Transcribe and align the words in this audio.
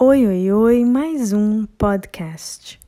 Oi, 0.00 0.28
oi, 0.28 0.52
oi, 0.52 0.84
mais 0.84 1.32
um 1.32 1.66
podcast. 1.66 2.78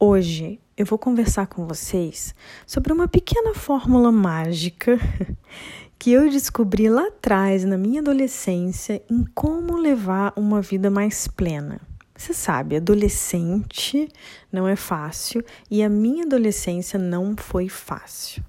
Hoje 0.00 0.58
eu 0.76 0.84
vou 0.84 0.98
conversar 0.98 1.46
com 1.46 1.64
vocês 1.64 2.34
sobre 2.66 2.92
uma 2.92 3.06
pequena 3.06 3.54
fórmula 3.54 4.10
mágica 4.10 4.98
que 5.96 6.10
eu 6.10 6.28
descobri 6.28 6.90
lá 6.90 7.06
atrás, 7.06 7.64
na 7.64 7.78
minha 7.78 8.00
adolescência, 8.00 9.00
em 9.08 9.24
como 9.32 9.76
levar 9.76 10.32
uma 10.34 10.60
vida 10.60 10.90
mais 10.90 11.28
plena. 11.28 11.80
Você 12.16 12.34
sabe, 12.34 12.74
adolescente 12.74 14.08
não 14.50 14.66
é 14.66 14.74
fácil 14.74 15.44
e 15.70 15.84
a 15.84 15.88
minha 15.88 16.24
adolescência 16.24 16.98
não 16.98 17.36
foi 17.36 17.68
fácil. 17.68 18.42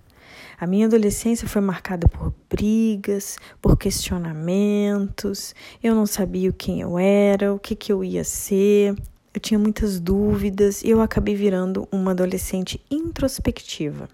A 0.60 0.66
minha 0.66 0.88
adolescência 0.88 1.48
foi 1.48 1.62
marcada 1.62 2.08
por 2.08 2.34
brigas, 2.50 3.38
por 3.62 3.78
questionamentos. 3.78 5.54
Eu 5.84 5.94
não 5.94 6.08
sabia 6.08 6.52
quem 6.52 6.82
eu 6.82 6.98
era, 6.98 7.54
o 7.54 7.60
que, 7.60 7.76
que 7.76 7.94
eu 7.94 8.04
ia 8.04 8.24
ser. 8.24 8.96
Eu 9.32 9.40
tinha 9.40 9.60
muitas 9.60 10.00
dúvidas 10.00 10.84
e 10.84 10.90
eu 10.90 11.00
acabei 11.00 11.36
virando 11.36 11.88
uma 11.92 12.10
adolescente 12.10 12.84
introspectiva. 12.90 14.10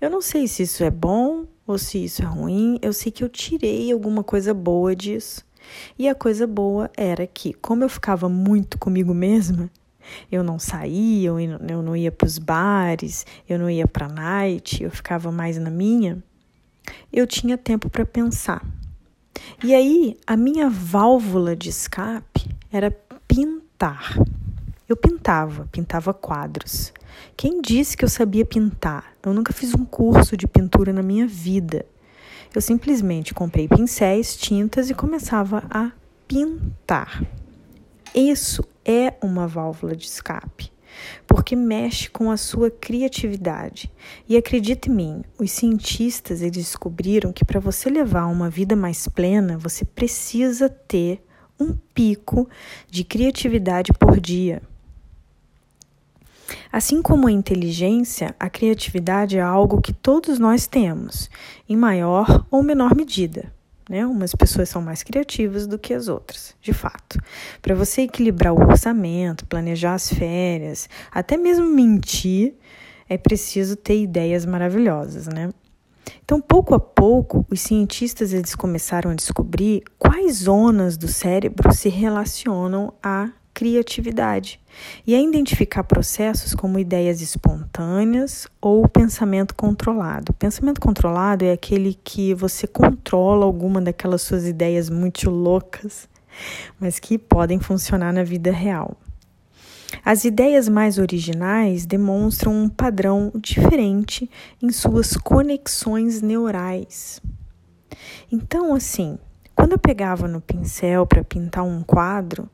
Eu 0.00 0.08
não 0.08 0.22
sei 0.22 0.48
se 0.48 0.62
isso 0.62 0.82
é 0.82 0.90
bom 0.90 1.46
ou 1.66 1.76
se 1.76 2.02
isso 2.02 2.22
é 2.22 2.24
ruim, 2.24 2.78
eu 2.80 2.94
sei 2.94 3.12
que 3.12 3.22
eu 3.22 3.28
tirei 3.28 3.92
alguma 3.92 4.24
coisa 4.24 4.54
boa 4.54 4.96
disso. 4.96 5.44
E 5.98 6.08
a 6.08 6.14
coisa 6.14 6.46
boa 6.46 6.90
era 6.96 7.26
que, 7.26 7.52
como 7.52 7.84
eu 7.84 7.90
ficava 7.90 8.26
muito 8.26 8.78
comigo 8.78 9.12
mesma, 9.12 9.70
eu 10.30 10.42
não 10.42 10.58
saía, 10.58 11.28
eu 11.28 11.82
não 11.82 11.96
ia 11.96 12.12
para 12.12 12.26
os 12.26 12.38
bares, 12.38 13.26
eu 13.48 13.58
não 13.58 13.68
ia 13.68 13.86
para 13.86 14.08
night, 14.08 14.82
eu 14.82 14.90
ficava 14.90 15.30
mais 15.30 15.58
na 15.58 15.70
minha. 15.70 16.22
Eu 17.12 17.26
tinha 17.26 17.56
tempo 17.56 17.88
para 17.88 18.04
pensar. 18.04 18.64
E 19.62 19.74
aí, 19.74 20.16
a 20.26 20.36
minha 20.36 20.68
válvula 20.68 21.54
de 21.54 21.68
escape 21.68 22.48
era 22.70 22.90
pintar. 23.26 24.16
Eu 24.88 24.96
pintava, 24.96 25.68
pintava 25.70 26.12
quadros. 26.12 26.92
Quem 27.36 27.62
disse 27.62 27.96
que 27.96 28.04
eu 28.04 28.08
sabia 28.08 28.44
pintar? 28.44 29.12
Eu 29.22 29.32
nunca 29.32 29.52
fiz 29.52 29.74
um 29.74 29.84
curso 29.84 30.36
de 30.36 30.46
pintura 30.46 30.92
na 30.92 31.02
minha 31.02 31.26
vida. 31.26 31.86
Eu 32.54 32.60
simplesmente 32.60 33.32
comprei 33.32 33.66
pincéis, 33.66 34.36
tintas 34.36 34.90
e 34.90 34.94
começava 34.94 35.62
a 35.70 35.90
pintar. 36.28 37.24
Isso 38.14 38.62
é 38.84 39.14
uma 39.22 39.46
válvula 39.46 39.94
de 39.94 40.06
escape, 40.06 40.72
porque 41.26 41.56
mexe 41.56 42.10
com 42.10 42.30
a 42.30 42.36
sua 42.36 42.70
criatividade. 42.70 43.92
E 44.28 44.36
acredite 44.36 44.90
em 44.90 44.94
mim, 44.94 45.24
os 45.38 45.50
cientistas 45.50 46.40
descobriram 46.40 47.32
que 47.32 47.44
para 47.44 47.60
você 47.60 47.88
levar 47.88 48.26
uma 48.26 48.50
vida 48.50 48.76
mais 48.76 49.06
plena, 49.08 49.56
você 49.58 49.84
precisa 49.84 50.68
ter 50.68 51.22
um 51.58 51.76
pico 51.94 52.48
de 52.90 53.04
criatividade 53.04 53.92
por 53.92 54.20
dia. 54.20 54.62
Assim 56.70 57.00
como 57.00 57.28
a 57.28 57.32
inteligência, 57.32 58.34
a 58.38 58.50
criatividade 58.50 59.38
é 59.38 59.40
algo 59.40 59.80
que 59.80 59.92
todos 59.92 60.38
nós 60.38 60.66
temos, 60.66 61.30
em 61.68 61.76
maior 61.76 62.46
ou 62.50 62.62
menor 62.62 62.94
medida. 62.94 63.52
Né? 63.92 64.06
Umas 64.06 64.34
pessoas 64.34 64.70
são 64.70 64.80
mais 64.80 65.02
criativas 65.02 65.66
do 65.66 65.78
que 65.78 65.92
as 65.92 66.08
outras, 66.08 66.56
de 66.62 66.72
fato. 66.72 67.20
Para 67.60 67.74
você 67.74 68.00
equilibrar 68.00 68.54
o 68.54 68.58
orçamento, 68.58 69.44
planejar 69.44 69.92
as 69.92 70.10
férias, 70.10 70.88
até 71.10 71.36
mesmo 71.36 71.66
mentir, 71.66 72.54
é 73.06 73.18
preciso 73.18 73.76
ter 73.76 74.00
ideias 74.00 74.46
maravilhosas, 74.46 75.26
né? 75.26 75.50
Então, 76.24 76.40
pouco 76.40 76.74
a 76.74 76.80
pouco, 76.80 77.44
os 77.50 77.60
cientistas 77.60 78.32
eles 78.32 78.54
começaram 78.54 79.10
a 79.10 79.14
descobrir 79.14 79.82
quais 79.98 80.36
zonas 80.36 80.96
do 80.96 81.06
cérebro 81.06 81.70
se 81.70 81.90
relacionam 81.90 82.94
à 83.02 83.28
criatividade 83.54 84.60
e 85.06 85.14
a 85.14 85.20
identificar 85.20 85.84
processos 85.84 86.54
como 86.54 86.78
ideias 86.78 87.20
espontâneas 87.20 88.46
ou 88.60 88.88
pensamento 88.88 89.54
controlado. 89.54 90.32
Pensamento 90.32 90.80
controlado 90.80 91.44
é 91.44 91.52
aquele 91.52 91.98
que 92.02 92.34
você 92.34 92.66
controla 92.66 93.44
alguma 93.44 93.80
daquelas 93.80 94.22
suas 94.22 94.46
ideias 94.46 94.88
muito 94.88 95.30
loucas, 95.30 96.08
mas 96.80 96.98
que 96.98 97.18
podem 97.18 97.60
funcionar 97.60 98.12
na 98.12 98.24
vida 98.24 98.50
real. 98.50 98.96
As 100.04 100.24
ideias 100.24 100.68
mais 100.68 100.98
originais 100.98 101.84
demonstram 101.84 102.52
um 102.52 102.68
padrão 102.68 103.30
diferente 103.36 104.28
em 104.60 104.72
suas 104.72 105.16
conexões 105.16 106.22
neurais. 106.22 107.20
Então, 108.30 108.74
assim, 108.74 109.18
quando 109.54 109.72
eu 109.72 109.78
pegava 109.78 110.26
no 110.26 110.40
pincel 110.40 111.06
para 111.06 111.22
pintar 111.22 111.62
um 111.64 111.82
quadro, 111.82 112.48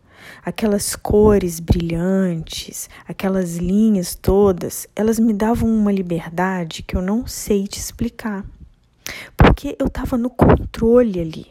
aquelas 0.45 0.97
cores 0.97 1.61
brilhantes, 1.61 2.89
aquelas 3.07 3.57
linhas 3.57 4.15
todas, 4.15 4.87
elas 4.95 5.19
me 5.19 5.33
davam 5.33 5.69
uma 5.69 5.93
liberdade 5.93 6.83
que 6.83 6.97
eu 6.97 7.03
não 7.03 7.27
sei 7.27 7.67
te 7.67 7.79
explicar. 7.79 8.45
Porque 9.37 9.77
eu 9.79 9.87
estava 9.87 10.17
no 10.19 10.31
controle 10.31 11.21
ali. 11.21 11.47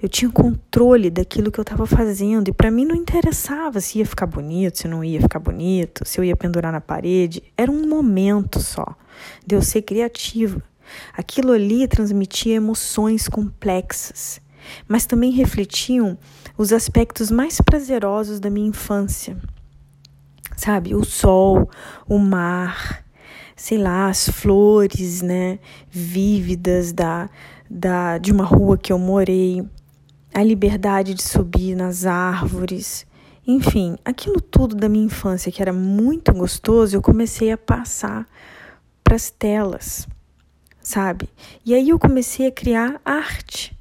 Eu 0.00 0.08
tinha 0.08 0.30
controle 0.30 1.10
daquilo 1.10 1.50
que 1.50 1.58
eu 1.58 1.62
estava 1.62 1.86
fazendo 1.86 2.48
e 2.48 2.52
para 2.52 2.70
mim 2.70 2.84
não 2.84 2.94
interessava 2.94 3.80
se 3.80 3.98
ia 3.98 4.06
ficar 4.06 4.26
bonito, 4.26 4.78
se 4.78 4.88
não 4.88 5.04
ia 5.04 5.20
ficar 5.20 5.38
bonito, 5.38 6.04
se 6.06 6.18
eu 6.18 6.24
ia 6.24 6.36
pendurar 6.36 6.72
na 6.72 6.80
parede. 6.80 7.42
Era 7.56 7.70
um 7.70 7.86
momento 7.86 8.60
só 8.60 8.96
de 9.46 9.54
eu 9.54 9.62
ser 9.62 9.82
criativa. 9.82 10.62
Aquilo 11.16 11.52
ali 11.52 11.86
transmitia 11.88 12.56
emoções 12.56 13.28
complexas, 13.28 14.40
mas 14.88 15.06
também 15.06 15.30
refletiam 15.30 16.18
os 16.56 16.72
aspectos 16.72 17.30
mais 17.30 17.60
prazerosos 17.60 18.40
da 18.40 18.50
minha 18.50 18.68
infância. 18.68 19.36
Sabe, 20.56 20.94
o 20.94 21.04
sol, 21.04 21.68
o 22.08 22.18
mar, 22.18 23.04
sei 23.56 23.78
lá, 23.78 24.08
as 24.08 24.28
flores, 24.28 25.22
né, 25.22 25.58
vívidas 25.90 26.92
da, 26.92 27.28
da 27.68 28.18
de 28.18 28.32
uma 28.32 28.44
rua 28.44 28.78
que 28.78 28.92
eu 28.92 28.98
morei, 28.98 29.64
a 30.32 30.42
liberdade 30.42 31.14
de 31.14 31.22
subir 31.22 31.74
nas 31.76 32.04
árvores. 32.04 33.06
Enfim, 33.46 33.96
aquilo 34.04 34.40
tudo 34.40 34.74
da 34.74 34.88
minha 34.88 35.04
infância 35.04 35.52
que 35.52 35.62
era 35.62 35.72
muito 35.72 36.32
gostoso, 36.32 36.96
eu 36.96 37.02
comecei 37.02 37.52
a 37.52 37.58
passar 37.58 38.26
para 39.02 39.14
as 39.14 39.30
telas, 39.30 40.08
sabe? 40.80 41.28
E 41.64 41.74
aí 41.74 41.90
eu 41.90 41.98
comecei 41.98 42.46
a 42.46 42.52
criar 42.52 43.00
arte. 43.04 43.73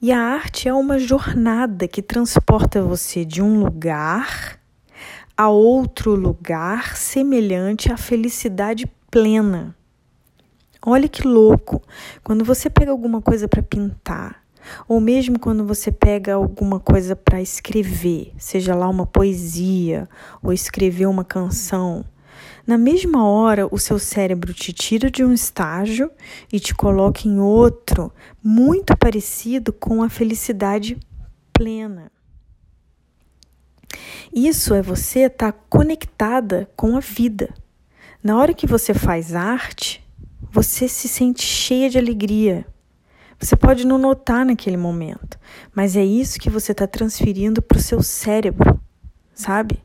E 0.00 0.12
a 0.12 0.20
arte 0.20 0.68
é 0.68 0.72
uma 0.72 0.96
jornada 0.96 1.88
que 1.88 2.00
transporta 2.00 2.80
você 2.80 3.24
de 3.24 3.42
um 3.42 3.58
lugar 3.58 4.60
a 5.36 5.48
outro 5.48 6.14
lugar 6.14 6.96
semelhante 6.96 7.90
à 7.90 7.96
felicidade 7.96 8.86
plena. 9.10 9.74
Olha 10.86 11.08
que 11.08 11.26
louco! 11.26 11.82
Quando 12.22 12.44
você 12.44 12.70
pega 12.70 12.92
alguma 12.92 13.20
coisa 13.20 13.48
para 13.48 13.60
pintar, 13.60 14.44
ou 14.86 15.00
mesmo 15.00 15.36
quando 15.36 15.66
você 15.66 15.90
pega 15.90 16.34
alguma 16.34 16.78
coisa 16.78 17.16
para 17.16 17.42
escrever, 17.42 18.32
seja 18.38 18.76
lá 18.76 18.88
uma 18.88 19.04
poesia 19.04 20.08
ou 20.40 20.52
escrever 20.52 21.06
uma 21.06 21.24
canção, 21.24 22.04
na 22.68 22.76
mesma 22.76 23.26
hora, 23.26 23.66
o 23.74 23.78
seu 23.78 23.98
cérebro 23.98 24.52
te 24.52 24.74
tira 24.74 25.10
de 25.10 25.24
um 25.24 25.32
estágio 25.32 26.10
e 26.52 26.60
te 26.60 26.74
coloca 26.74 27.26
em 27.26 27.40
outro 27.40 28.12
muito 28.44 28.94
parecido 28.94 29.72
com 29.72 30.02
a 30.02 30.10
felicidade 30.10 30.98
plena. 31.50 32.12
Isso 34.30 34.74
é 34.74 34.82
você 34.82 35.20
estar 35.20 35.52
tá 35.52 35.58
conectada 35.70 36.70
com 36.76 36.94
a 36.94 37.00
vida. 37.00 37.54
Na 38.22 38.36
hora 38.36 38.52
que 38.52 38.66
você 38.66 38.92
faz 38.92 39.34
arte, 39.34 40.06
você 40.52 40.86
se 40.86 41.08
sente 41.08 41.42
cheia 41.42 41.88
de 41.88 41.96
alegria. 41.96 42.66
Você 43.40 43.56
pode 43.56 43.86
não 43.86 43.96
notar 43.96 44.44
naquele 44.44 44.76
momento, 44.76 45.38
mas 45.74 45.96
é 45.96 46.04
isso 46.04 46.38
que 46.38 46.50
você 46.50 46.72
está 46.72 46.86
transferindo 46.86 47.62
para 47.62 47.78
o 47.78 47.82
seu 47.82 48.02
cérebro, 48.02 48.78
sabe? 49.32 49.82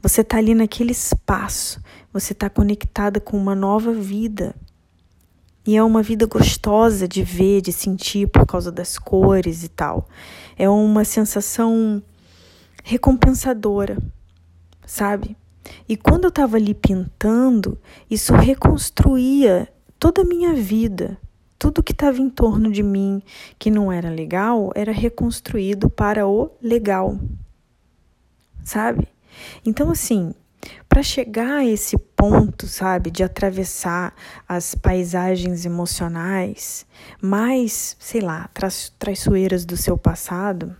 Você 0.00 0.20
está 0.20 0.38
ali 0.38 0.54
naquele 0.54 0.92
espaço, 0.92 1.82
você 2.12 2.32
está 2.32 2.50
conectada 2.50 3.20
com 3.20 3.36
uma 3.36 3.54
nova 3.54 3.92
vida. 3.92 4.54
E 5.66 5.76
é 5.76 5.82
uma 5.82 6.02
vida 6.02 6.26
gostosa 6.26 7.06
de 7.06 7.22
ver, 7.22 7.60
de 7.60 7.72
sentir 7.72 8.26
por 8.28 8.46
causa 8.46 8.72
das 8.72 8.98
cores 8.98 9.62
e 9.62 9.68
tal. 9.68 10.08
É 10.56 10.68
uma 10.68 11.04
sensação 11.04 12.02
recompensadora, 12.82 13.98
sabe? 14.86 15.36
E 15.88 15.96
quando 15.96 16.24
eu 16.24 16.30
estava 16.30 16.56
ali 16.56 16.74
pintando, 16.74 17.78
isso 18.10 18.32
reconstruía 18.34 19.68
toda 19.98 20.22
a 20.22 20.24
minha 20.24 20.54
vida. 20.54 21.18
Tudo 21.58 21.82
que 21.82 21.92
estava 21.92 22.18
em 22.18 22.30
torno 22.30 22.72
de 22.72 22.82
mim 22.82 23.22
que 23.58 23.70
não 23.70 23.92
era 23.92 24.08
legal 24.08 24.72
era 24.74 24.92
reconstruído 24.92 25.90
para 25.90 26.26
o 26.26 26.50
legal, 26.62 27.18
sabe? 28.64 29.06
Então, 29.64 29.90
assim, 29.90 30.34
para 30.88 31.02
chegar 31.02 31.58
a 31.58 31.64
esse 31.64 31.96
ponto, 31.96 32.66
sabe, 32.66 33.10
de 33.10 33.22
atravessar 33.22 34.14
as 34.48 34.74
paisagens 34.74 35.64
emocionais 35.64 36.86
mais, 37.20 37.96
sei 37.98 38.20
lá, 38.20 38.48
traiçoeiras 38.98 39.64
do 39.64 39.76
seu 39.76 39.96
passado, 39.96 40.76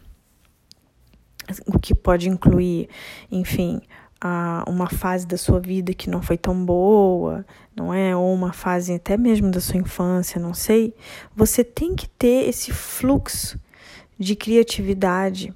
o 1.67 1.79
que 1.79 1.95
pode 1.95 2.29
incluir, 2.29 2.89
enfim, 3.31 3.81
uma 4.67 4.91
fase 4.91 5.27
da 5.27 5.39
sua 5.39 5.59
vida 5.59 5.95
que 5.95 6.11
não 6.11 6.21
foi 6.21 6.37
tão 6.37 6.65
boa, 6.65 7.45
não 7.75 7.93
é? 7.93 8.15
Ou 8.15 8.35
uma 8.35 8.53
fase 8.53 8.93
até 8.95 9.17
mesmo 9.17 9.51
da 9.51 9.61
sua 9.61 9.79
infância, 9.79 10.39
não 10.41 10.53
sei. 10.53 10.95
Você 11.35 11.65
tem 11.65 11.97
que 11.97 12.09
ter 12.09 12.49
esse 12.49 12.71
fluxo 12.71 13.59
de 14.19 14.37
criatividade, 14.37 15.55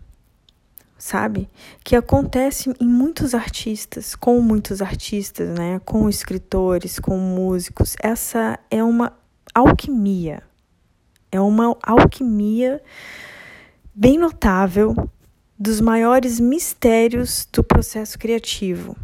sabe? 1.05 1.51
Que 1.85 1.97
acontece 1.97 2.73
em 2.81 2.89
muitos 2.89 3.35
artistas, 3.35 4.15
com 4.15 4.41
muitos 4.41 4.81
artistas, 4.81 5.51
né? 5.51 5.79
Com 5.85 6.09
escritores, 6.09 6.99
com 6.99 7.19
músicos. 7.19 7.95
Essa 8.03 8.59
é 8.71 8.83
uma 8.83 9.13
alquimia. 9.55 10.43
É 11.31 11.39
uma 11.39 11.77
alquimia 11.83 12.83
bem 13.95 14.17
notável 14.17 14.95
dos 15.59 15.79
maiores 15.79 16.41
mistérios 16.41 17.47
do 17.53 17.63
processo 17.63 18.19
criativo. 18.19 18.97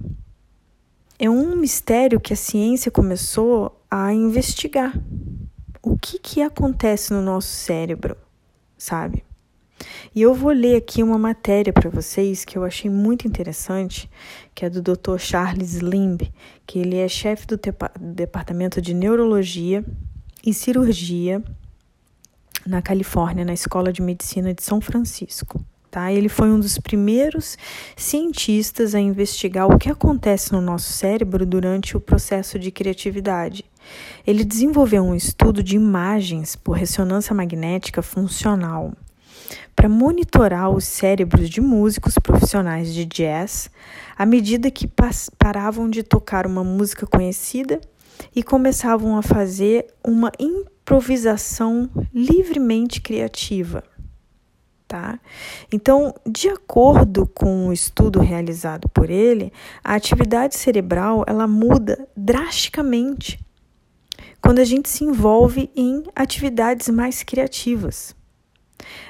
É 1.18 1.28
um 1.28 1.54
mistério 1.54 2.18
que 2.18 2.32
a 2.32 2.36
ciência 2.36 2.90
começou 2.90 3.78
a 3.90 4.10
investigar. 4.10 4.98
O 5.82 5.98
que, 5.98 6.18
que 6.18 6.40
acontece 6.40 7.12
no 7.12 7.20
nosso 7.20 7.48
cérebro, 7.48 8.16
sabe? 8.78 9.22
E 10.14 10.22
eu 10.22 10.34
vou 10.34 10.50
ler 10.50 10.76
aqui 10.76 11.02
uma 11.02 11.18
matéria 11.18 11.72
para 11.72 11.88
vocês 11.88 12.44
que 12.44 12.58
eu 12.58 12.64
achei 12.64 12.90
muito 12.90 13.26
interessante, 13.26 14.10
que 14.54 14.64
é 14.64 14.70
do 14.70 14.82
Dr. 14.82 15.18
Charles 15.18 15.76
Limb, 15.76 16.22
que 16.66 16.78
ele 16.78 16.96
é 16.96 17.08
chefe 17.08 17.46
do 17.46 17.58
departamento 17.98 18.80
de 18.80 18.92
neurologia 18.92 19.84
e 20.44 20.52
cirurgia 20.52 21.42
na 22.66 22.82
Califórnia, 22.82 23.44
na 23.44 23.52
Escola 23.52 23.92
de 23.92 24.02
Medicina 24.02 24.52
de 24.52 24.62
São 24.62 24.80
Francisco. 24.80 25.64
Tá? 25.90 26.12
Ele 26.12 26.28
foi 26.28 26.48
um 26.50 26.60
dos 26.60 26.78
primeiros 26.78 27.58
cientistas 27.96 28.94
a 28.94 29.00
investigar 29.00 29.66
o 29.66 29.76
que 29.76 29.90
acontece 29.90 30.52
no 30.52 30.60
nosso 30.60 30.92
cérebro 30.92 31.44
durante 31.44 31.96
o 31.96 32.00
processo 32.00 32.60
de 32.60 32.70
criatividade. 32.70 33.64
Ele 34.24 34.44
desenvolveu 34.44 35.02
um 35.02 35.16
estudo 35.16 35.64
de 35.64 35.74
imagens 35.74 36.54
por 36.54 36.76
ressonância 36.76 37.34
magnética 37.34 38.02
funcional 38.02 38.92
para 39.80 39.88
monitorar 39.88 40.68
os 40.68 40.84
cérebros 40.84 41.48
de 41.48 41.58
músicos 41.58 42.18
profissionais 42.18 42.92
de 42.92 43.06
jazz 43.06 43.70
à 44.14 44.26
medida 44.26 44.70
que 44.70 44.86
paravam 45.38 45.88
de 45.88 46.02
tocar 46.02 46.46
uma 46.46 46.62
música 46.62 47.06
conhecida 47.06 47.80
e 48.36 48.42
começavam 48.42 49.16
a 49.16 49.22
fazer 49.22 49.86
uma 50.06 50.30
improvisação 50.38 51.88
livremente 52.12 53.00
criativa. 53.00 53.82
Tá? 54.86 55.18
Então, 55.72 56.14
de 56.30 56.50
acordo 56.50 57.26
com 57.26 57.68
o 57.68 57.72
estudo 57.72 58.20
realizado 58.20 58.86
por 58.90 59.08
ele, 59.08 59.50
a 59.82 59.94
atividade 59.94 60.58
cerebral 60.58 61.24
ela 61.26 61.46
muda 61.46 62.06
drasticamente 62.14 63.40
quando 64.42 64.58
a 64.58 64.64
gente 64.64 64.90
se 64.90 65.04
envolve 65.04 65.70
em 65.74 66.02
atividades 66.14 66.90
mais 66.90 67.22
criativas. 67.22 68.19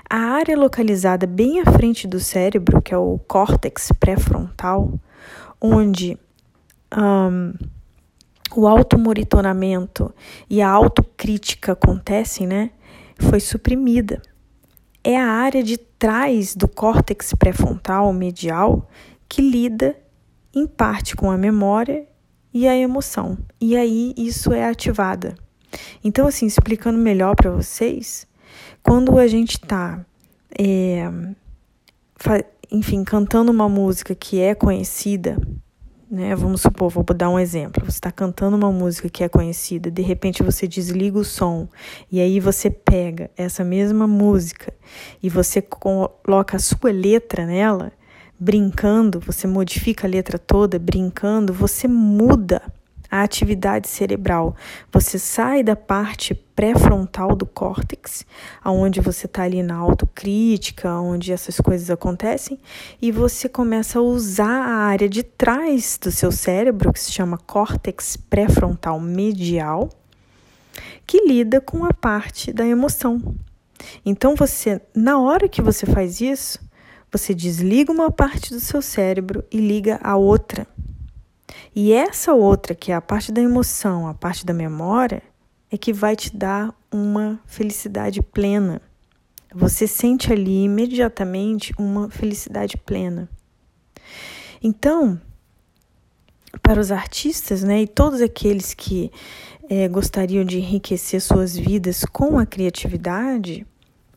A 0.09 0.17
área 0.17 0.57
localizada 0.57 1.27
bem 1.27 1.61
à 1.61 1.65
frente 1.65 2.07
do 2.07 2.19
cérebro, 2.19 2.83
que 2.83 2.93
é 2.93 2.99
o 2.99 3.19
córtex 3.27 3.91
pré-frontal, 3.99 4.99
onde 5.61 6.19
um, 6.97 7.53
o 8.55 8.67
automonitoramento 8.67 10.13
e 10.49 10.61
a 10.61 10.69
autocrítica 10.69 11.73
acontecem, 11.73 12.47
né, 12.47 12.71
foi 13.19 13.41
suprimida. 13.41 14.21
É 15.03 15.17
a 15.17 15.27
área 15.27 15.63
de 15.63 15.77
trás 15.77 16.55
do 16.55 16.67
córtex 16.67 17.33
pré-frontal 17.35 18.13
medial 18.13 18.89
que 19.29 19.41
lida 19.41 19.97
em 20.55 20.67
parte 20.67 21.15
com 21.15 21.31
a 21.31 21.39
memória 21.39 22.07
e 22.53 22.67
a 22.67 22.77
emoção. 22.77 23.39
E 23.61 23.77
aí 23.77 24.13
isso 24.17 24.53
é 24.53 24.69
ativada. 24.69 25.37
Então, 26.03 26.27
assim, 26.27 26.47
explicando 26.47 26.99
melhor 26.99 27.37
para 27.37 27.51
vocês, 27.51 28.27
quando 28.83 29.19
a 29.19 29.27
gente 29.27 29.53
está, 29.53 30.05
é, 30.59 31.11
enfim, 32.71 33.05
cantando 33.05 33.51
uma 33.51 33.69
música 33.69 34.15
que 34.15 34.41
é 34.41 34.55
conhecida, 34.55 35.37
né? 36.11 36.35
Vamos 36.35 36.63
supor, 36.63 36.91
vou 36.91 37.05
dar 37.05 37.31
um 37.31 37.39
exemplo. 37.39 37.85
Você 37.85 37.99
está 37.99 38.11
cantando 38.11 38.57
uma 38.57 38.73
música 38.73 39.09
que 39.09 39.23
é 39.23 39.29
conhecida, 39.29 39.91
de 39.91 40.03
repente 40.03 40.43
você 40.43 40.67
desliga 40.67 41.19
o 41.19 41.25
som 41.25 41.69
e 42.11 42.21
aí 42.21 42.41
você 42.41 42.69
pega 42.69 43.31
essa 43.37 43.63
mesma 43.63 44.07
música 44.07 44.73
e 45.23 45.29
você 45.29 45.63
coloca 45.63 46.57
a 46.57 46.61
sua 46.61 46.91
letra 46.91 47.47
nela, 47.47 47.93
brincando, 48.39 49.21
você 49.21 49.47
modifica 49.47 50.07
a 50.07 50.11
letra 50.11 50.39
toda, 50.39 50.79
brincando, 50.79 51.53
você 51.53 51.87
muda 51.87 52.61
a 53.11 53.23
atividade 53.23 53.89
cerebral. 53.89 54.55
Você 54.93 55.19
sai 55.19 55.63
da 55.63 55.75
parte 55.75 56.35
pré-frontal 56.35 57.35
do 57.35 57.47
córtex, 57.47 58.25
aonde 58.63 59.01
você 59.01 59.27
está 59.27 59.43
ali 59.43 59.63
na 59.63 59.77
autocrítica, 59.77 60.93
onde 61.01 61.33
essas 61.33 61.59
coisas 61.59 61.91
acontecem, 61.91 62.59
e 63.01 63.11
você 63.11 63.49
começa 63.49 63.99
a 63.99 64.03
usar 64.03 64.63
a 64.67 64.77
área 64.77 65.09
de 65.09 65.23
trás 65.23 65.99
do 66.01 66.11
seu 66.11 66.31
cérebro, 66.31 66.93
que 66.93 67.01
se 67.01 67.11
chama 67.11 67.39
córtex 67.39 68.17
pré-frontal 68.17 69.01
medial, 69.01 69.89
que 71.07 71.27
lida 71.27 71.61
com 71.61 71.85
a 71.85 71.93
parte 71.93 72.53
da 72.53 72.67
emoção. 72.67 73.35
Então 74.05 74.35
você, 74.37 74.81
na 74.95 75.19
hora 75.19 75.49
que 75.49 75.63
você 75.63 75.87
faz 75.87 76.21
isso, 76.21 76.59
você 77.11 77.35
desliga 77.35 77.91
uma 77.91 78.11
parte 78.11 78.51
do 78.51 78.61
seu 78.61 78.81
cérebro 78.81 79.43
e 79.51 79.59
liga 79.59 79.99
a 80.03 80.17
outra. 80.17 80.67
E 81.75 81.93
essa 81.93 82.35
outra, 82.35 82.75
que 82.75 82.91
é 82.91 82.95
a 82.95 83.01
parte 83.01 83.31
da 83.31 83.41
emoção, 83.41 84.07
a 84.07 84.15
parte 84.15 84.45
da 84.45 84.53
memória, 84.53 85.23
é 85.71 85.79
que 85.79 85.93
vai 85.93 86.17
te 86.17 86.37
dar 86.37 86.75
uma 86.91 87.41
felicidade 87.47 88.21
plena. 88.21 88.83
Você 89.55 89.87
sente 89.87 90.33
ali 90.33 90.65
imediatamente 90.65 91.73
uma 91.79 92.11
felicidade 92.11 92.77
plena. 92.77 93.29
Então, 94.63 95.21
para 96.63 96.81
os 96.81 96.91
artistas, 96.91 97.63
né, 97.63 97.83
e 97.83 97.87
todos 97.87 98.21
aqueles 98.21 98.75
que 98.75 99.11
é, 99.69 99.87
gostariam 99.89 100.45
de 100.45 100.59
enriquecer 100.59 101.21
suas 101.21 101.57
vidas 101.57 102.05
com 102.05 102.39
a 102.39 102.45
criatividade, 102.45 103.65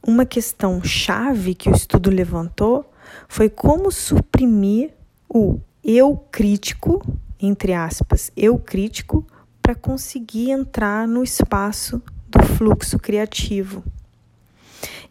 uma 0.06 0.26
questão 0.26 0.84
chave 0.84 1.54
que 1.54 1.70
o 1.70 1.76
estudo 1.76 2.10
levantou 2.10 2.92
foi 3.28 3.50
como 3.50 3.92
suprimir 3.92 4.92
o 5.30 5.60
eu 5.84 6.18
crítico 6.32 7.02
entre 7.48 7.74
aspas, 7.74 8.32
eu 8.38 8.58
crítico 8.58 9.26
para 9.62 9.76
conseguir 9.76 10.52
entrar 10.52 11.08
no 11.08 11.24
espaço 11.24 12.02
do 12.28 12.42
fluxo 12.44 12.98
criativo. 12.98 13.84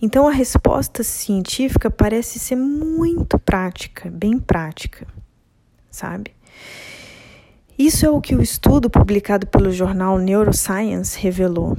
Então 0.01 0.27
a 0.27 0.33
resposta 0.33 1.03
científica 1.03 1.91
parece 1.91 2.39
ser 2.39 2.57
muito 2.57 3.39
prática, 3.39 4.11
bem 4.11 4.39
prática, 4.39 5.07
sabe? 5.91 6.35
Isso 7.79 8.05
é 8.05 8.11
o 8.11 8.21
que 8.21 8.35
o 8.35 8.43
estudo 8.43 8.89
publicado 8.89 9.47
pelo 9.47 9.71
jornal 9.71 10.19
Neuroscience 10.19 11.19
revelou. 11.19 11.77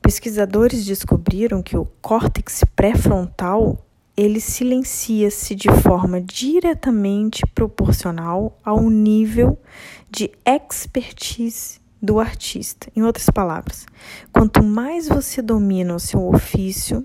Pesquisadores 0.00 0.84
descobriram 0.84 1.62
que 1.62 1.76
o 1.76 1.86
córtex 2.00 2.64
pré-frontal 2.76 3.83
ele 4.16 4.40
silencia-se 4.40 5.54
de 5.54 5.68
forma 5.82 6.20
diretamente 6.20 7.42
proporcional 7.54 8.58
ao 8.64 8.88
nível 8.88 9.58
de 10.10 10.30
expertise 10.44 11.80
do 12.00 12.20
artista. 12.20 12.88
Em 12.94 13.02
outras 13.02 13.28
palavras, 13.28 13.86
quanto 14.32 14.62
mais 14.62 15.08
você 15.08 15.42
domina 15.42 15.94
o 15.94 16.00
seu 16.00 16.26
ofício, 16.28 17.04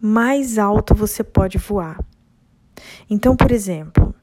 mais 0.00 0.58
alto 0.58 0.94
você 0.94 1.24
pode 1.24 1.56
voar. 1.56 1.98
Então, 3.08 3.34
por 3.34 3.50
exemplo, 3.50 4.14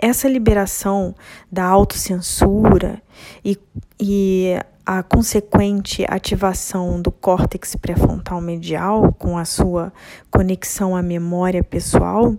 essa 0.00 0.28
liberação 0.28 1.14
da 1.50 1.64
autocensura 1.64 3.02
e, 3.44 3.58
e 3.98 4.54
a 4.88 5.02
consequente 5.02 6.02
ativação 6.08 6.98
do 6.98 7.12
córtex 7.12 7.76
pré-frontal 7.76 8.40
medial 8.40 9.12
com 9.12 9.36
a 9.36 9.44
sua 9.44 9.92
conexão 10.30 10.96
à 10.96 11.02
memória 11.02 11.62
pessoal 11.62 12.34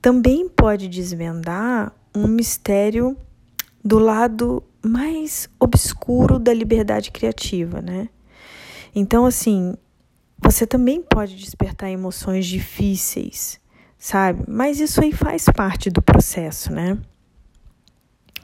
também 0.00 0.48
pode 0.48 0.86
desvendar 0.86 1.92
um 2.14 2.28
mistério 2.28 3.16
do 3.84 3.98
lado 3.98 4.62
mais 4.80 5.48
obscuro 5.58 6.38
da 6.38 6.54
liberdade 6.54 7.10
criativa, 7.10 7.82
né? 7.82 8.08
Então, 8.94 9.26
assim, 9.26 9.74
você 10.38 10.64
também 10.64 11.02
pode 11.02 11.34
despertar 11.34 11.90
emoções 11.90 12.46
difíceis, 12.46 13.58
sabe? 13.98 14.44
Mas 14.46 14.78
isso 14.78 15.02
aí 15.02 15.10
faz 15.10 15.46
parte 15.46 15.90
do 15.90 16.00
processo, 16.00 16.72
né? 16.72 16.96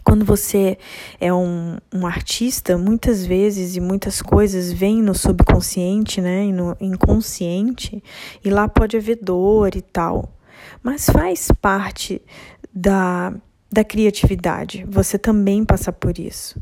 Quando 0.08 0.24
você 0.24 0.78
é 1.20 1.30
um, 1.34 1.76
um 1.94 2.06
artista, 2.06 2.78
muitas 2.78 3.26
vezes 3.26 3.76
e 3.76 3.80
muitas 3.80 4.22
coisas 4.22 4.72
vêm 4.72 5.02
no 5.02 5.14
subconsciente, 5.14 6.18
né, 6.22 6.46
e 6.46 6.52
no 6.52 6.74
inconsciente, 6.80 8.02
e 8.42 8.48
lá 8.48 8.66
pode 8.66 8.96
haver 8.96 9.18
dor 9.20 9.76
e 9.76 9.82
tal. 9.82 10.34
mas 10.82 11.10
faz 11.10 11.50
parte 11.60 12.22
da, 12.72 13.34
da 13.70 13.84
criatividade 13.84 14.86
você 14.88 15.18
também 15.18 15.62
passar 15.62 15.92
por 15.92 16.18
isso, 16.18 16.58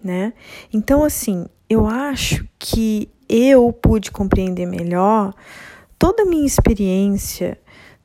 né? 0.00 0.32
Então, 0.72 1.02
assim, 1.02 1.46
eu 1.68 1.84
acho 1.84 2.46
que 2.60 3.10
eu 3.28 3.72
pude 3.72 4.12
compreender 4.12 4.66
melhor 4.66 5.34
toda 5.98 6.22
a 6.22 6.26
minha 6.26 6.46
experiência, 6.46 7.58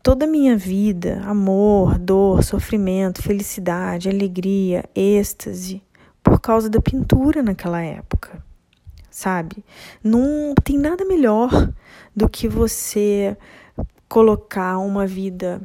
toda 0.03 0.25
a 0.25 0.27
minha 0.27 0.57
vida, 0.57 1.21
amor, 1.25 1.97
dor, 1.97 2.43
sofrimento, 2.43 3.23
felicidade, 3.23 4.09
alegria, 4.09 4.83
êxtase, 4.93 5.81
por 6.21 6.41
causa 6.41 6.69
da 6.69 6.81
pintura 6.81 7.41
naquela 7.41 7.81
época, 7.81 8.43
sabe? 9.09 9.63
Não 10.03 10.53
tem 10.61 10.77
nada 10.77 11.05
melhor 11.05 11.73
do 12.13 12.27
que 12.27 12.49
você 12.49 13.37
colocar 14.09 14.77
uma 14.77 15.07
vida 15.07 15.61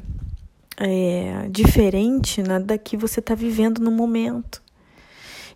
é, 0.76 1.48
diferente 1.50 2.40
na 2.40 2.60
da 2.60 2.78
que 2.78 2.96
você 2.96 3.18
está 3.18 3.34
vivendo 3.34 3.80
no 3.80 3.90
momento. 3.90 4.62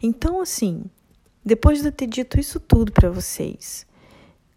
Então, 0.02 0.40
assim, 0.40 0.82
depois 1.44 1.80
de 1.80 1.86
eu 1.86 1.92
ter 1.92 2.08
dito 2.08 2.38
isso 2.38 2.58
tudo 2.58 2.90
para 2.90 3.08
vocês, 3.08 3.86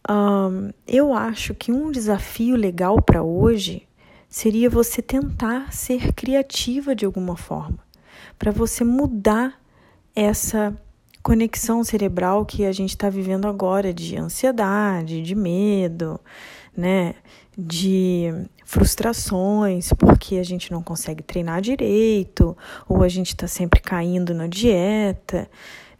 um, 0.10 0.72
eu 0.88 1.13
acho 1.13 1.53
que 1.53 1.72
um 1.72 1.91
desafio 1.91 2.55
legal 2.55 3.00
para 3.00 3.22
hoje 3.22 3.88
seria 4.36 4.70
você 4.70 5.01
tentar 5.01 5.72
ser 5.72 6.12
criativa 6.12 6.94
de 6.94 7.06
alguma 7.06 7.38
forma, 7.38 7.80
para 8.38 8.51
você 8.51 8.84
mudar 8.84 9.58
essa 10.13 10.75
conexão 11.24 11.86
cerebral 11.86 12.46
que 12.46 12.65
a 12.65 12.72
gente 12.74 12.89
está 12.89 13.10
vivendo 13.10 13.48
agora 13.48 13.94
de 13.94 14.18
ansiedade, 14.18 15.22
de 15.22 15.34
medo, 15.34 16.20
né? 16.75 17.15
De 17.58 18.30
frustrações 18.65 19.94
porque 19.94 20.36
a 20.36 20.44
gente 20.44 20.70
não 20.70 20.84
consegue 20.84 21.24
treinar 21.24 21.62
direito, 21.62 22.58
ou 22.89 23.04
a 23.04 23.08
gente 23.08 23.30
está 23.30 23.48
sempre 23.48 23.80
caindo 23.80 24.34
na 24.34 24.48
dieta. 24.48 25.50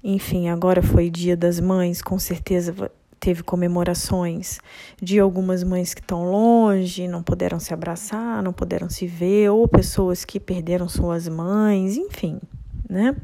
Enfim, 0.04 0.50
agora 0.50 0.84
foi 0.84 1.10
Dia 1.10 1.38
das 1.38 1.58
Mães, 1.62 2.02
com 2.02 2.20
certeza 2.20 2.92
teve 3.20 3.44
comemorações 3.44 4.60
de 5.02 5.20
algumas 5.20 5.64
mães 5.64 5.94
que 5.94 6.02
estão 6.02 6.24
longe, 6.30 7.08
não 7.08 7.24
puderam 7.24 7.60
se 7.60 7.74
abraçar, 7.74 8.42
não 8.44 8.54
puderam 8.54 8.90
se 8.90 9.08
ver, 9.08 9.50
ou 9.50 9.68
pessoas 9.68 10.26
que 10.26 10.40
perderam 10.40 10.88
suas 10.88 11.28
mães, 11.28 11.98
enfim, 11.98 12.40
né? 12.90 13.16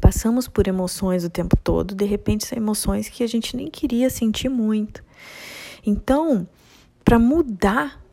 Passamos 0.00 0.48
por 0.48 0.66
emoções 0.66 1.24
o 1.24 1.30
tempo 1.30 1.56
todo, 1.56 1.94
de 1.94 2.04
repente 2.04 2.46
são 2.46 2.58
emoções 2.58 3.08
que 3.08 3.22
a 3.22 3.26
gente 3.26 3.56
nem 3.56 3.70
queria 3.70 4.10
sentir 4.10 4.48
muito. 4.48 5.02
Então, 5.86 6.46
para 7.04 7.18
mudar 7.18 8.03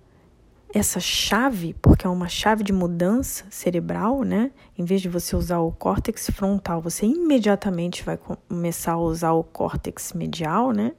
essa 0.74 1.00
chave, 1.00 1.76
porque 1.82 2.06
é 2.06 2.10
uma 2.10 2.30
chave 2.30 2.64
de 2.64 2.72
mudança 2.72 3.46
cerebral, 3.50 4.24
né? 4.24 4.52
Em 4.78 4.86
vez 4.86 5.02
de 5.02 5.10
você 5.10 5.36
usar 5.36 5.60
o 5.60 5.72
córtex 5.72 6.30
frontal, 6.30 6.82
você 6.82 7.06
imediatamente 7.06 8.04
vai 8.04 8.18
começar 8.18 8.94
a 8.94 9.00
usar 9.00 9.32
o 9.32 9.44
córtex 9.44 10.14
medial, 10.14 10.72
né? 10.72 10.94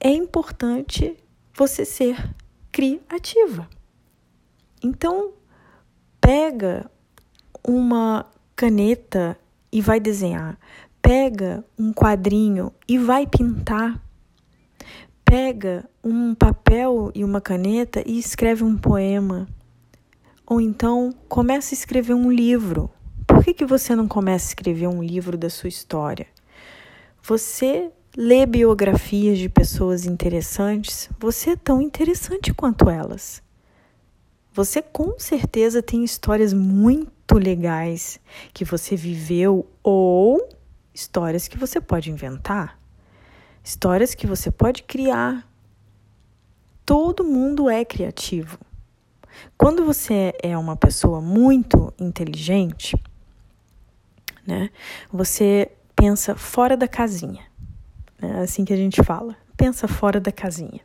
É 0.00 0.10
importante 0.10 1.16
você 1.54 1.84
ser 1.84 2.34
criativa. 2.72 3.68
Então, 4.82 5.32
pega 6.20 6.90
uma 7.66 8.26
caneta 8.56 9.38
e 9.70 9.80
vai 9.80 10.00
desenhar. 10.00 10.58
Pega 11.00 11.64
um 11.78 11.92
quadrinho 11.92 12.72
e 12.88 12.98
vai 12.98 13.26
pintar. 13.26 14.01
Pega 15.32 15.88
um 16.04 16.34
papel 16.34 17.10
e 17.14 17.24
uma 17.24 17.40
caneta 17.40 18.02
e 18.04 18.18
escreve 18.18 18.64
um 18.64 18.76
poema. 18.76 19.48
Ou 20.46 20.60
então 20.60 21.10
começa 21.26 21.74
a 21.74 21.78
escrever 21.78 22.12
um 22.12 22.30
livro. 22.30 22.90
Por 23.26 23.42
que, 23.42 23.54
que 23.54 23.64
você 23.64 23.96
não 23.96 24.06
começa 24.06 24.44
a 24.44 24.50
escrever 24.50 24.88
um 24.88 25.02
livro 25.02 25.38
da 25.38 25.48
sua 25.48 25.70
história? 25.70 26.26
Você 27.22 27.90
lê 28.14 28.44
biografias 28.44 29.38
de 29.38 29.48
pessoas 29.48 30.04
interessantes, 30.04 31.08
você 31.18 31.52
é 31.52 31.56
tão 31.56 31.80
interessante 31.80 32.52
quanto 32.52 32.90
elas. 32.90 33.42
Você 34.52 34.82
com 34.82 35.18
certeza 35.18 35.82
tem 35.82 36.04
histórias 36.04 36.52
muito 36.52 37.38
legais 37.38 38.20
que 38.52 38.66
você 38.66 38.96
viveu 38.96 39.66
ou 39.82 40.46
histórias 40.92 41.48
que 41.48 41.56
você 41.56 41.80
pode 41.80 42.10
inventar, 42.10 42.81
histórias 43.62 44.14
que 44.14 44.26
você 44.26 44.50
pode 44.50 44.82
criar. 44.82 45.48
Todo 46.84 47.24
mundo 47.24 47.70
é 47.70 47.84
criativo. 47.84 48.58
Quando 49.56 49.84
você 49.84 50.34
é 50.42 50.56
uma 50.58 50.76
pessoa 50.76 51.20
muito 51.20 51.92
inteligente, 51.98 52.94
né, 54.46 54.70
você 55.10 55.70
pensa 55.94 56.34
fora 56.34 56.76
da 56.76 56.88
casinha. 56.88 57.44
É 58.20 58.42
assim 58.42 58.64
que 58.64 58.72
a 58.72 58.76
gente 58.76 59.02
fala. 59.02 59.36
Pensa 59.56 59.86
fora 59.86 60.20
da 60.20 60.32
casinha. 60.32 60.80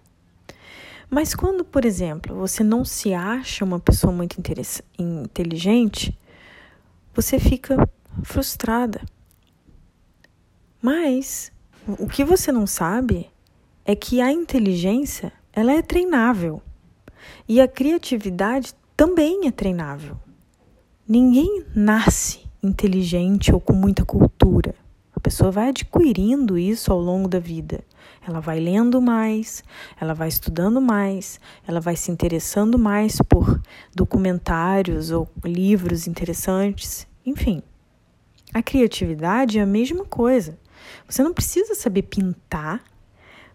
Mas 1.10 1.34
quando, 1.34 1.64
por 1.64 1.86
exemplo, 1.86 2.36
você 2.36 2.64
não 2.64 2.84
se 2.84 3.14
acha 3.14 3.64
uma 3.64 3.80
pessoa 3.80 4.12
muito 4.12 4.38
inteligente, 5.00 6.18
você 7.14 7.40
fica 7.40 7.90
frustrada. 8.24 9.02
Mas 10.82 11.52
o 11.98 12.08
que 12.08 12.26
você 12.26 12.52
não 12.52 12.68
sabe 12.68 13.30
é 13.86 13.96
que 13.96 14.20
a 14.20 14.32
inteligência 14.32 15.32
ela 15.54 15.72
é 15.72 15.82
treinável 15.82 16.62
e 17.48 17.62
a 17.62 17.68
criatividade 17.68 18.74
também 18.96 19.48
é 19.48 19.52
treinável. 19.52 20.18
Ninguém 21.08 21.64
nasce 21.74 22.42
inteligente 22.62 23.54
ou 23.54 23.62
com 23.62 23.72
muita 23.72 24.04
cultura. 24.04 24.76
A 25.16 25.20
pessoa 25.20 25.50
vai 25.50 25.70
adquirindo 25.70 26.58
isso 26.58 26.92
ao 26.92 27.00
longo 27.00 27.30
da 27.30 27.40
vida. 27.40 27.84
Ela 28.28 28.42
vai 28.42 28.60
lendo 28.60 29.02
mais, 29.02 29.64
ela 30.00 30.14
vai 30.14 30.28
estudando 30.28 30.82
mais, 30.82 31.40
ela 31.66 31.80
vai 31.80 31.96
se 31.96 32.12
interessando 32.12 32.78
mais 32.78 33.22
por 33.22 33.62
documentários 33.96 35.10
ou 35.12 35.30
livros 35.46 36.06
interessantes, 36.06 37.08
enfim. 37.26 37.64
A 38.54 38.62
criatividade 38.62 39.58
é 39.58 39.62
a 39.62 39.66
mesma 39.66 40.04
coisa. 40.04 40.58
Você 41.08 41.24
não 41.24 41.34
precisa 41.34 41.76
saber 41.76 42.04
pintar, 42.04 42.84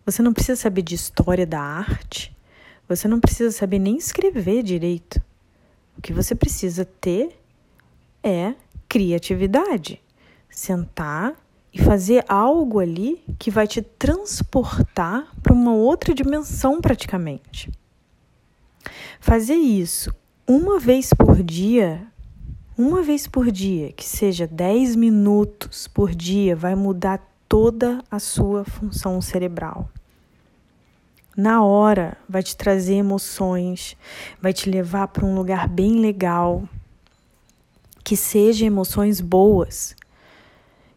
você 0.04 0.22
não 0.22 0.32
precisa 0.32 0.60
saber 0.60 0.82
de 0.82 0.94
história 0.94 1.46
da 1.46 1.60
arte, 1.60 2.34
você 2.88 3.06
não 3.08 3.20
precisa 3.20 3.50
saber 3.50 3.78
nem 3.78 3.96
escrever 3.96 4.62
direito. 4.62 5.22
O 5.96 6.02
que 6.02 6.12
você 6.12 6.34
precisa 6.34 6.84
ter 6.84 7.38
é 8.22 8.54
criatividade. 8.88 10.02
Sentar 10.50 11.34
e 11.72 11.80
fazer 11.80 12.24
algo 12.28 12.78
ali 12.78 13.24
que 13.38 13.50
vai 13.50 13.66
te 13.66 13.80
transportar 13.80 15.34
para 15.42 15.52
uma 15.52 15.72
outra 15.72 16.14
dimensão 16.14 16.80
praticamente. 16.80 17.70
Fazer 19.20 19.54
isso 19.54 20.14
uma 20.46 20.78
vez 20.78 21.10
por 21.14 21.42
dia, 21.42 22.06
uma 22.76 23.02
vez 23.02 23.26
por 23.26 23.50
dia, 23.50 23.92
que 23.92 24.04
seja 24.04 24.46
10 24.46 24.96
minutos 24.96 25.86
por 25.86 26.14
dia, 26.14 26.56
vai 26.56 26.74
mudar 26.74 27.20
toda 27.48 28.02
a 28.10 28.18
sua 28.18 28.64
função 28.64 29.20
cerebral. 29.20 29.88
Na 31.36 31.64
hora, 31.64 32.16
vai 32.28 32.42
te 32.42 32.56
trazer 32.56 32.94
emoções, 32.94 33.96
vai 34.40 34.52
te 34.52 34.68
levar 34.68 35.08
para 35.08 35.24
um 35.24 35.34
lugar 35.34 35.68
bem 35.68 36.00
legal, 36.00 36.68
que 38.04 38.16
seja 38.16 38.66
emoções 38.66 39.20
boas 39.20 39.94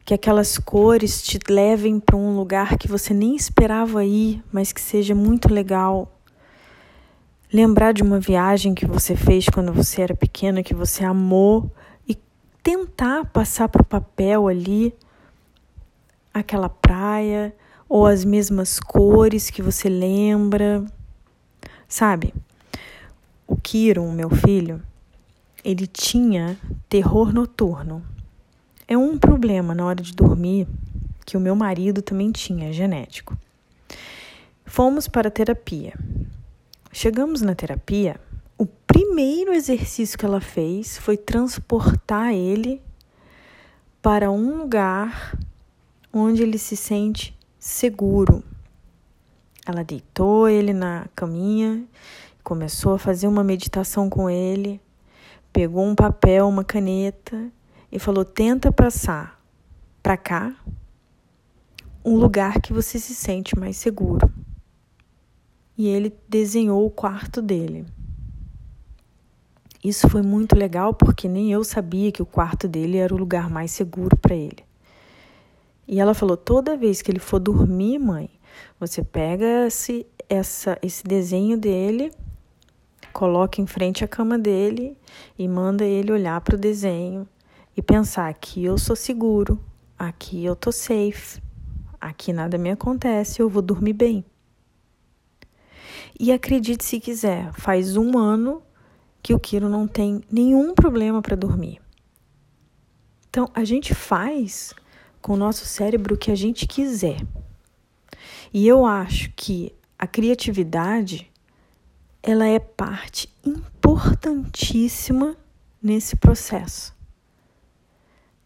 que 0.06 0.14
aquelas 0.14 0.60
cores 0.60 1.24
te 1.24 1.40
levem 1.50 2.00
para 2.00 2.16
um 2.16 2.38
lugar 2.38 2.78
que 2.78 2.88
você 2.88 3.12
nem 3.12 3.36
esperava 3.36 4.06
ir, 4.06 4.44
mas 4.52 4.72
que 4.72 4.80
seja 4.80 5.16
muito 5.16 5.52
legal. 5.52 6.15
Lembrar 7.56 7.94
de 7.94 8.04
uma 8.04 8.20
viagem 8.20 8.76
que 8.76 8.86
você 8.86 9.16
fez 9.16 9.48
quando 9.48 9.72
você 9.72 10.02
era 10.02 10.14
pequena, 10.14 10.62
que 10.62 10.74
você 10.74 11.06
amou, 11.06 11.72
e 12.06 12.14
tentar 12.62 13.24
passar 13.28 13.70
para 13.70 13.82
o 13.82 13.86
papel 13.86 14.50
ali 14.50 14.94
aquela 16.34 16.68
praia 16.68 17.56
ou 17.88 18.06
as 18.06 18.26
mesmas 18.26 18.78
cores 18.78 19.50
que 19.50 19.62
você 19.62 19.88
lembra. 19.88 20.84
Sabe? 21.88 22.34
O 23.48 23.56
Kiron, 23.56 24.12
meu 24.12 24.30
filho, 24.30 24.84
ele 25.64 25.88
tinha 25.88 26.58
terror 26.90 27.32
noturno. 27.32 28.04
É 28.86 28.98
um 28.98 29.18
problema 29.18 29.74
na 29.74 29.86
hora 29.86 30.04
de 30.04 30.14
dormir 30.14 30.68
que 31.26 31.38
o 31.38 31.40
meu 31.40 31.56
marido 31.56 32.02
também 32.02 32.34
tinha, 32.34 32.74
genético. 32.74 33.38
Fomos 34.66 35.08
para 35.08 35.30
a 35.30 35.32
terapia. 35.32 35.94
Chegamos 36.98 37.42
na 37.42 37.54
terapia, 37.54 38.22
o 38.58 38.66
primeiro 38.66 39.52
exercício 39.52 40.18
que 40.18 40.26
ela 40.26 40.40
fez 40.40 40.98
foi 40.98 41.18
transportar 41.18 42.34
ele 42.34 42.82
para 44.02 44.32
um 44.32 44.60
lugar 44.60 45.38
onde 46.14 46.42
ele 46.42 46.58
se 46.58 46.78
sente 46.78 47.38
seguro. 47.60 48.42
Ela 49.66 49.84
deitou 49.84 50.48
ele 50.48 50.72
na 50.72 51.10
caminha, 51.14 51.84
começou 52.42 52.94
a 52.94 52.98
fazer 52.98 53.28
uma 53.28 53.44
meditação 53.44 54.10
com 54.10 54.30
ele, 54.30 54.80
pegou 55.52 55.84
um 55.84 55.96
papel, 55.96 56.48
uma 56.48 56.64
caneta 56.64 57.52
e 57.92 58.00
falou: 58.00 58.24
tenta 58.24 58.72
passar 58.72 59.44
para 60.02 60.16
cá 60.16 60.56
um 62.06 62.16
lugar 62.16 62.62
que 62.62 62.72
você 62.72 62.98
se 62.98 63.14
sente 63.14 63.60
mais 63.60 63.76
seguro. 63.76 64.45
E 65.78 65.88
ele 65.88 66.14
desenhou 66.28 66.86
o 66.86 66.90
quarto 66.90 67.42
dele. 67.42 67.86
Isso 69.84 70.10
foi 70.10 70.24
muito 70.24 70.56
legal 70.56 70.94
porque 70.94 71.28
nem 71.28 71.52
eu 71.52 71.64
sabia 71.64 72.12
que 72.12 72.22
o 72.22 72.26
quarto 72.26 72.68
dele 72.68 72.98
era 72.98 73.14
o 73.14 73.18
lugar 73.18 73.50
mais 73.52 73.70
seguro 73.70 74.18
para 74.18 74.34
ele. 74.34 74.64
E 75.88 76.00
ela 76.00 76.14
falou: 76.14 76.36
toda 76.36 76.76
vez 76.76 77.02
que 77.02 77.12
ele 77.12 77.20
for 77.20 77.40
dormir, 77.40 78.00
mãe, 78.00 78.30
você 78.80 79.04
pega 79.04 79.68
esse, 79.68 80.08
essa, 80.28 80.78
esse 80.82 81.04
desenho 81.04 81.58
dele, 81.58 82.12
coloca 83.14 83.62
em 83.62 83.68
frente 83.68 84.04
à 84.04 84.08
cama 84.08 84.40
dele 84.40 84.98
e 85.38 85.48
manda 85.48 85.86
ele 85.86 86.12
olhar 86.12 86.42
para 86.42 86.56
o 86.56 86.60
desenho 86.60 87.28
e 87.78 87.82
pensar: 87.82 88.28
aqui 88.28 88.66
eu 88.66 88.78
sou 88.78 88.96
seguro, 88.96 89.60
aqui 90.00 90.44
eu 90.44 90.56
tô 90.56 90.72
safe, 90.72 91.40
aqui 92.02 92.34
nada 92.34 92.58
me 92.58 92.72
acontece, 92.72 93.40
eu 93.40 93.50
vou 93.50 93.62
dormir 93.62 93.94
bem. 93.94 94.26
E 96.20 96.32
acredite 96.32 96.84
se 96.86 97.00
quiser, 97.00 97.52
faz 97.54 97.98
um 97.98 98.18
ano 98.18 98.62
que 99.22 99.34
o 99.34 99.40
Kiro 99.40 99.68
não 99.68 99.88
tem 99.88 100.22
nenhum 100.32 100.74
problema 100.74 101.22
para 101.22 101.36
dormir. 101.36 101.82
Então, 103.30 103.50
a 103.54 103.64
gente 103.66 103.94
faz 103.94 104.74
com 105.22 105.34
o 105.34 105.38
nosso 105.38 105.66
cérebro 105.66 106.16
o 106.16 106.18
que 106.18 106.32
a 106.32 106.36
gente 106.36 106.68
quiser. 106.68 107.26
E 108.54 108.68
eu 108.68 108.86
acho 108.86 109.32
que 109.36 109.74
a 109.98 110.08
criatividade 110.08 111.32
ela 112.22 112.46
é 112.46 112.60
parte 112.60 113.30
importantíssima 113.46 115.36
nesse 115.82 116.16
processo 116.16 116.96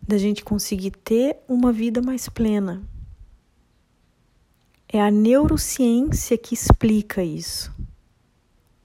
da 0.09 0.17
gente 0.17 0.43
conseguir 0.43 0.91
ter 0.91 1.37
uma 1.47 1.71
vida 1.71 2.01
mais 2.01 2.27
plena. 2.27 2.81
É 4.91 4.99
a 4.99 5.11
neurociência 5.11 6.35
que 6.35 6.55
explica 6.55 7.23
isso. 7.23 7.71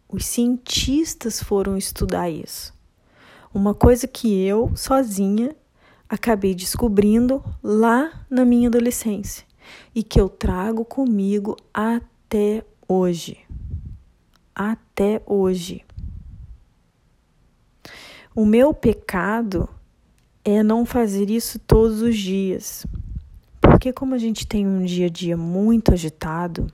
Os 0.06 0.26
cientistas 0.26 1.42
foram 1.42 1.78
estudar 1.78 2.28
isso. 2.28 2.74
Uma 3.54 3.74
coisa 3.74 4.06
que 4.06 4.44
eu, 4.44 4.70
sozinha, 4.76 5.56
acabei 6.06 6.54
descobrindo 6.54 7.42
lá 7.62 8.26
na 8.28 8.44
minha 8.44 8.68
adolescência 8.68 9.46
e 9.94 10.02
que 10.02 10.20
eu 10.20 10.28
trago 10.28 10.84
comigo 10.84 11.56
até 11.72 12.62
hoje. 12.86 13.38
Até 14.54 15.22
hoje. 15.24 15.86
O 18.34 18.44
meu 18.44 18.74
pecado 18.74 19.66
é 20.44 20.62
não 20.62 20.84
fazer 20.84 21.30
isso 21.30 21.58
todos 21.58 22.02
os 22.02 22.14
dias. 22.14 22.84
Porque, 23.84 23.92
como 23.92 24.14
a 24.14 24.18
gente 24.18 24.46
tem 24.46 24.66
um 24.66 24.82
dia 24.82 25.08
a 25.08 25.10
dia 25.10 25.36
muito 25.36 25.92
agitado, 25.92 26.72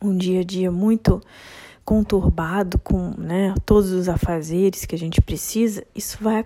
um 0.00 0.16
dia 0.16 0.40
a 0.40 0.42
dia 0.42 0.70
muito 0.70 1.20
conturbado 1.84 2.78
com 2.78 3.10
né, 3.18 3.54
todos 3.66 3.90
os 3.90 4.08
afazeres 4.08 4.86
que 4.86 4.94
a 4.94 4.98
gente 4.98 5.20
precisa, 5.20 5.86
isso, 5.94 6.16
vai, 6.22 6.42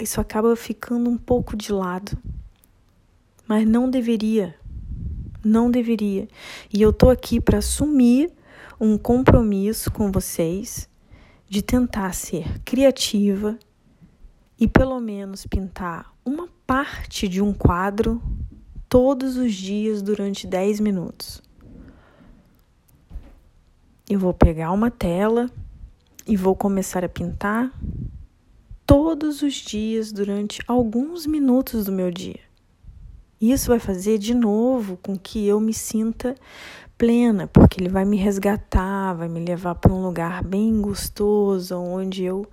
isso 0.00 0.20
acaba 0.20 0.56
ficando 0.56 1.08
um 1.08 1.16
pouco 1.16 1.56
de 1.56 1.72
lado. 1.72 2.18
Mas 3.46 3.64
não 3.68 3.88
deveria. 3.88 4.56
Não 5.44 5.70
deveria. 5.70 6.26
E 6.74 6.82
eu 6.82 6.92
tô 6.92 7.08
aqui 7.08 7.40
para 7.40 7.58
assumir 7.58 8.32
um 8.80 8.98
compromisso 8.98 9.92
com 9.92 10.10
vocês 10.10 10.88
de 11.48 11.62
tentar 11.62 12.12
ser 12.16 12.60
criativa 12.64 13.56
e 14.58 14.66
pelo 14.66 14.98
menos 14.98 15.46
pintar 15.46 16.12
uma 16.24 16.48
parte 16.66 17.28
de 17.28 17.40
um 17.40 17.54
quadro 17.54 18.20
todos 18.92 19.38
os 19.38 19.54
dias 19.54 20.02
durante 20.02 20.46
10 20.46 20.78
minutos. 20.80 21.40
Eu 24.06 24.18
vou 24.18 24.34
pegar 24.34 24.70
uma 24.70 24.90
tela 24.90 25.50
e 26.26 26.36
vou 26.36 26.54
começar 26.54 27.02
a 27.02 27.08
pintar 27.08 27.72
todos 28.84 29.40
os 29.40 29.54
dias 29.54 30.12
durante 30.12 30.60
alguns 30.68 31.24
minutos 31.24 31.86
do 31.86 31.90
meu 31.90 32.10
dia. 32.10 32.40
Isso 33.40 33.68
vai 33.68 33.78
fazer 33.78 34.18
de 34.18 34.34
novo 34.34 34.98
com 34.98 35.18
que 35.18 35.46
eu 35.46 35.58
me 35.58 35.72
sinta 35.72 36.34
plena, 36.98 37.46
porque 37.46 37.80
ele 37.80 37.88
vai 37.88 38.04
me 38.04 38.18
resgatar, 38.18 39.14
vai 39.14 39.26
me 39.26 39.40
levar 39.40 39.74
para 39.76 39.90
um 39.90 40.02
lugar 40.02 40.44
bem 40.44 40.82
gostoso, 40.82 41.78
onde 41.78 42.24
eu, 42.24 42.46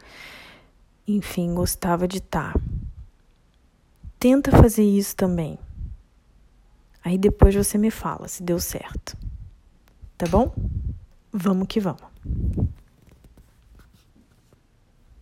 enfim, 1.05 1.53
gostava 1.53 2.07
de 2.07 2.19
estar. 2.19 2.55
Tenta 4.17 4.51
fazer 4.51 4.85
isso 4.85 5.17
também. 5.17 5.59
Aí 7.09 7.17
depois 7.17 7.55
você 7.55 7.75
me 7.75 7.89
fala 7.89 8.27
se 8.27 8.43
deu 8.43 8.59
certo. 8.59 9.17
Tá 10.15 10.27
bom? 10.27 10.53
Vamos 11.33 11.67
que 11.67 11.79
vamos. 11.79 12.03